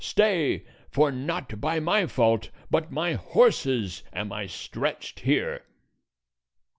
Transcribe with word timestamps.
stay, 0.03 0.63
for 0.89 1.11
not 1.11 1.61
by 1.61 1.79
my 1.79 2.07
fault, 2.07 2.49
but 2.71 2.91
my 2.91 3.13
horse's, 3.13 4.01
am 4.11 4.31
I 4.31 4.47
stretched 4.47 5.19
here." 5.19 5.63